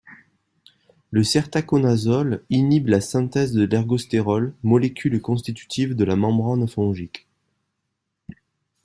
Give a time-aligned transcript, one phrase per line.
[1.11, 7.27] Le sertaconazole inhibe la synthèse de l'ergostérol, molécule constitutive de la membrane fongique.